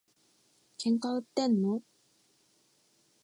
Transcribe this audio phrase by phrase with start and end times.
[0.79, 1.83] 喧嘩売ってんの？